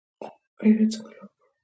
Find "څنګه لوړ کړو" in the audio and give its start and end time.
0.93-1.29